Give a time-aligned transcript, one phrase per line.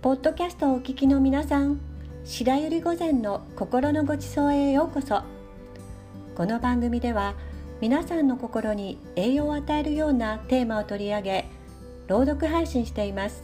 [0.00, 1.80] ポッドキャストをお聞きの皆さん
[2.24, 5.22] 白百合御前の心のごちそうへようこそ。
[6.36, 7.34] この番組では
[7.80, 11.44] 皆さんの心に栄養を与えるようなテーマを取り上げ
[12.06, 13.42] 朗読配信しています。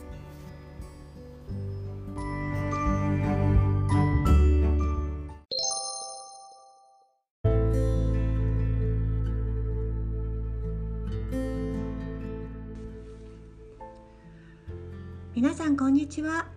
[15.34, 16.53] 皆さんこんにちは。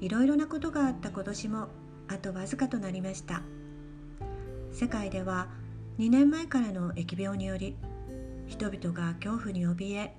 [0.00, 1.68] いろいろなことがあった今年も
[2.08, 3.42] あとわずかとなりました。
[4.72, 5.48] 世界では
[5.98, 7.76] 2年前からの疫病により
[8.46, 10.14] 人々が恐怖に怯え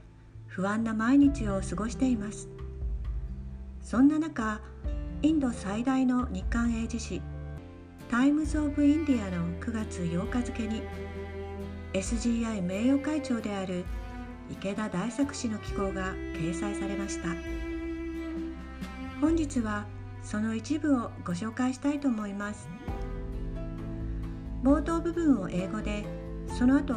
[0.48, 2.50] 不安な毎日を過ごしています。
[3.82, 4.62] そんな中
[5.22, 7.22] インド最大の日刊英字紙
[8.10, 10.82] タイムズ・オブ・インディアの9月8日付に
[11.94, 13.86] SGI 名誉会長である
[14.52, 17.57] 池田大作氏の寄稿が掲載されました。
[19.20, 19.86] 本日は
[20.22, 22.70] その一部をご紹介したいと思います。
[24.64, 26.06] 冒頭部分を英語で
[26.48, 26.96] その後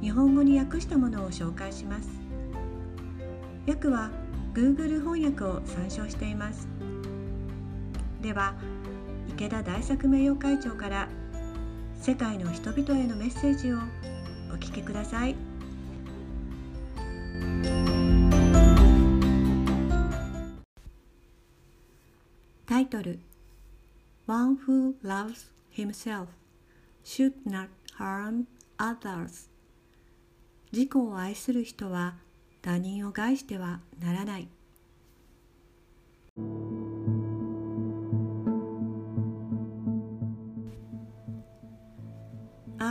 [0.00, 2.08] 日本語に訳したものを紹介します。
[3.66, 4.10] 訳は
[4.54, 6.66] Google 翻訳を参照しています。
[8.22, 8.54] では
[9.28, 11.08] 池田大作名誉会長から
[12.00, 13.78] 世界の人々へのメッセージを
[14.50, 15.36] お聞きください。
[22.90, 23.20] トル
[24.26, 26.26] One who loves himself
[27.04, 28.46] should not harm
[28.78, 29.48] others
[30.72, 32.16] 自己を愛する人は
[32.60, 34.48] 他人を害してはならない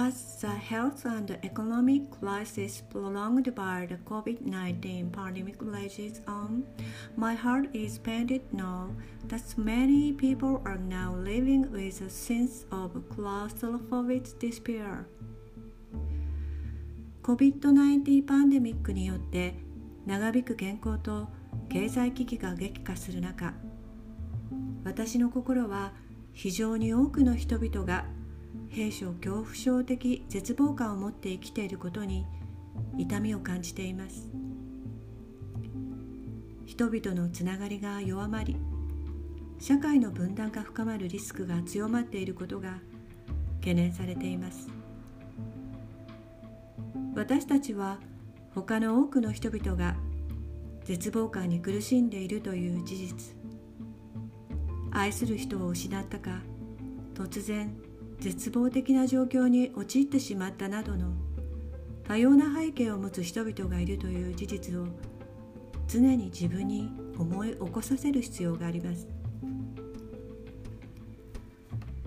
[0.09, 6.63] As the health and economic crisis prolonged by the COVID 19 pandemic rages on,
[7.15, 8.89] my heart is pained now
[9.27, 15.05] that many people are now living with a sense of claustrophobic despair.
[17.21, 19.53] COVID-19 パンデミックによって
[20.07, 21.27] 長引く健康と
[21.69, 23.53] 経済危機が激化する中
[24.83, 25.93] 私の心は
[26.33, 28.05] 非常に多くの人々が
[28.67, 32.25] 兵所恐怖症的絶望感を持って生きていることに
[32.97, 34.29] 痛みを感じています。
[36.65, 38.55] 人々のつながりが弱まり
[39.59, 42.79] 社会の分断が深まるリスクが強まっていることが
[43.59, 44.69] 懸念されています。
[47.15, 47.99] 私たちは
[48.55, 49.97] 他の多くの人々が
[50.85, 53.35] 絶望感に苦しんでいるという事実。
[54.91, 56.41] 愛する人を失ったか
[57.13, 57.75] 突然
[58.19, 61.13] 絶望的な状況に陥ってしまったなどの
[62.03, 64.87] 多様な背景を持つ人々がいるという事実を
[65.87, 69.07] 常に自分に思い起こさせる必要があります。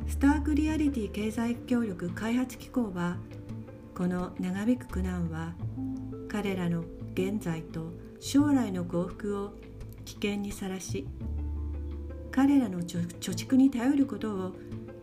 [0.07, 3.17] スタークリアリティ経済協力開発機構は
[3.95, 5.55] この長引く苦難は
[6.29, 6.85] 彼らの
[7.15, 9.53] 現在と将来の幸福を
[10.05, 11.09] 危険にさらし
[12.31, 14.53] 彼らの貯蓄に頼ることを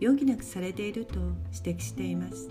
[0.01, 1.19] 余儀なくされていると
[1.53, 2.49] 指摘しています。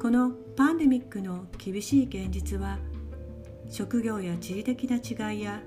[0.00, 2.78] このパンデミックの厳しい現実は
[3.70, 4.96] 職業や地理的な
[5.30, 5.62] 違いや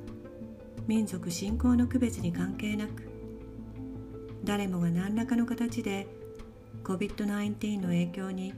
[0.87, 3.07] 民族信仰の区別に関係なく
[4.43, 6.07] 誰もが何らかの形で
[6.83, 8.53] COVID-19 の影響に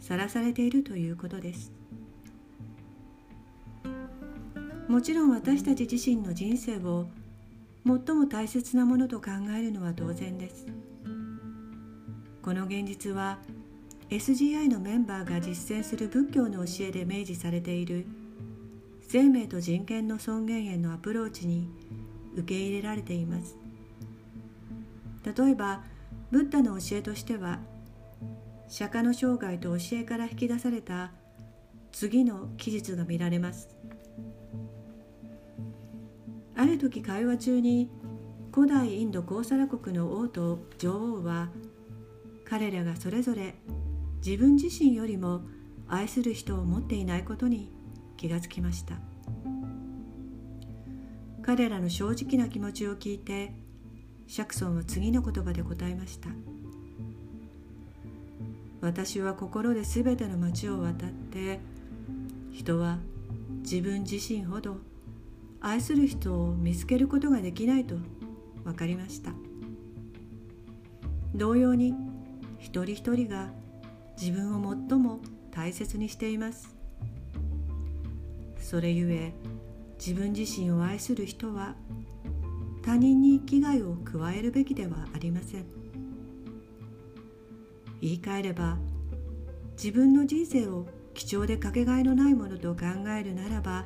[0.00, 1.72] さらされているということです。
[4.88, 7.06] もちろん私たち自身の人生を
[7.86, 10.66] 最も大切なものと考えるのは当然です。
[12.42, 13.38] この現実は
[14.10, 18.06] SGI のメンバーが実践する仏教の教えで明示されている
[19.06, 21.68] 生命と人権の尊厳へのアプローチに
[22.34, 23.56] 受け入れられています。
[25.24, 25.82] 例えば
[26.30, 27.60] ブッダの教えとしては
[28.68, 31.10] 釈迦の生涯と教えから引き出された
[31.92, 33.68] 次の記述が見られます。
[36.60, 37.90] ある時会話中に
[38.52, 41.48] 古代インドコーサラ国の王と女王は
[42.44, 43.54] 彼らがそれぞれ
[44.22, 45.40] 自分自身よりも
[45.88, 47.72] 愛する人を持っていないことに
[48.18, 48.96] 気がつきました。
[51.40, 53.54] 彼らの正直な気持ちを聞いて
[54.26, 56.28] シャクソンは次の言葉で答えました。
[58.82, 61.58] 私は心で全ての街を渡って
[62.52, 62.98] 人は
[63.62, 64.89] 自分自身ほど
[65.60, 67.96] 愛する人を見つけることができないと
[68.64, 69.32] 分かりました。
[71.34, 71.94] 同様に
[72.58, 73.50] 一人一人が
[74.20, 75.20] 自分を最も
[75.50, 76.74] 大切にしています。
[78.58, 79.32] それゆえ
[79.98, 81.74] 自分自身を愛する人は
[82.82, 85.66] 他人に危害を加えるべきではありません。
[88.00, 88.78] 言い換えれば
[89.72, 92.86] 自分の人生を貴重でかけがえのないものと考
[93.18, 93.84] えるならば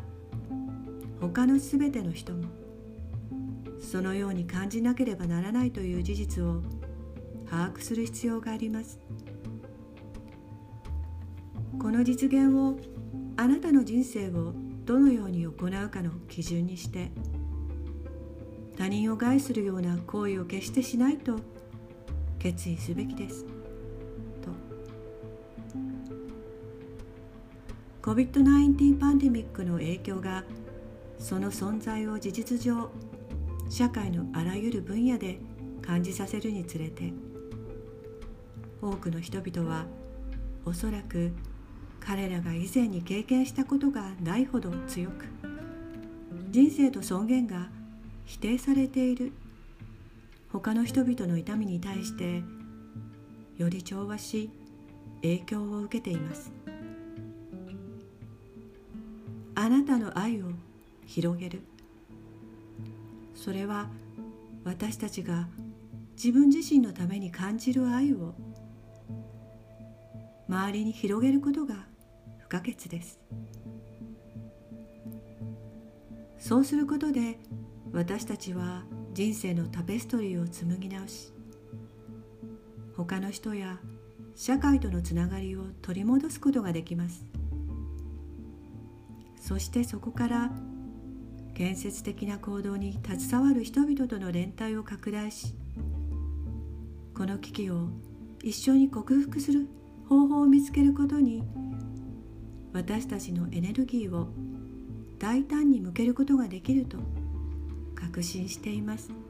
[1.28, 2.44] 他のすべての人も
[3.80, 6.62] そのように感じなければならないという事実を
[7.48, 8.98] 把握する必要があります。
[11.78, 12.76] この実現を
[13.36, 14.54] あなたの人生を
[14.84, 17.10] どのように行うかの基準にして
[18.76, 21.36] 他人を害するような行為を決してしないと
[22.38, 23.44] 決意すべきです。
[24.42, 24.50] と。
[28.02, 30.44] COVID-19 パンデミックの影響が
[31.18, 32.90] その存在を事実上
[33.68, 35.38] 社会のあらゆる分野で
[35.82, 37.12] 感じさせるにつれて
[38.82, 39.86] 多くの人々は
[40.64, 41.32] おそらく
[42.00, 45.24] 彼らが以前に経験したことがないほど強く
[46.50, 47.68] 人生と尊厳が
[48.24, 49.32] 否定されている。
[50.54, 52.44] 他の人々の痛みに対して
[53.58, 54.50] より調和し
[55.20, 56.52] 影響を受けています。
[59.56, 60.46] あなたの愛を
[61.06, 61.62] 広げる。
[63.34, 63.88] それは
[64.64, 65.48] 私たちが
[66.16, 68.34] 自分自身のために感じる愛を
[70.48, 71.86] 周りに広げることが
[72.38, 73.20] 不可欠です。
[76.38, 77.38] そうすることで
[77.92, 81.32] 私たちは人生のタペストリーを紡ぎ直し
[82.96, 83.78] 他の人や
[84.34, 87.24] 社会とのつながりを取り戻すことができます。
[89.40, 90.50] そしてそこから
[91.54, 95.54] 建設的な行動に携わる人々との連帯を拡大し
[97.16, 97.88] この危機を
[98.42, 99.68] 一緒に克服する
[100.08, 101.44] 方法を見つけることに
[102.72, 104.28] 私たちのエネルギーを
[105.18, 106.98] 大胆に向けることができると
[107.94, 109.23] 確信しています。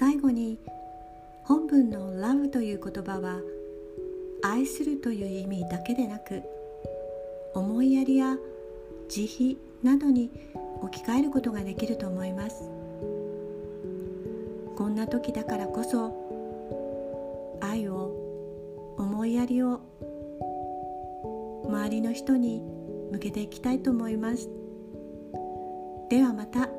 [0.00, 0.58] 最後に
[1.44, 3.38] 本文の love という言葉は
[4.42, 6.42] 愛するという意味だけでなく
[7.52, 8.38] 思いやりや
[9.10, 10.30] 慈悲などに
[10.80, 12.62] 置き換えることができると思います。
[14.74, 19.82] こんな時だからこそ愛を思いやりを
[21.66, 22.62] 周りの人に
[23.12, 24.48] 向けていきたいと思います。
[26.08, 26.70] ではまた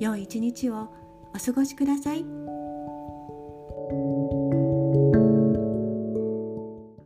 [0.00, 0.88] 良い一日を。
[1.38, 2.47] お過ごしください。